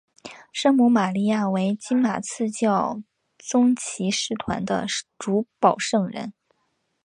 [0.51, 3.03] 圣母玛利亚为金马刺教
[3.37, 4.87] 宗骑士团的
[5.19, 6.33] 主保圣人。